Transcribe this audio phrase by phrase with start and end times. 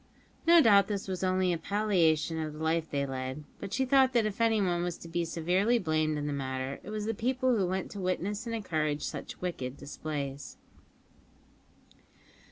[0.47, 4.13] No doubt this was only a palliation of the life they led, but she thought
[4.13, 7.55] that if anyone was to be severely blamed in the matter it was the people
[7.55, 10.57] who went to witness and encourage such wicked displays.